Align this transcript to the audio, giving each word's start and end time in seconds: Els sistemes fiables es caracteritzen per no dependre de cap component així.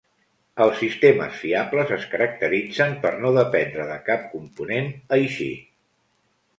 Els 0.63 0.79
sistemes 0.83 1.35
fiables 1.41 1.93
es 1.99 2.07
caracteritzen 2.15 2.97
per 3.05 3.13
no 3.27 3.35
dependre 3.39 3.89
de 3.95 4.01
cap 4.11 4.29
component 4.35 4.93
així. 5.23 5.51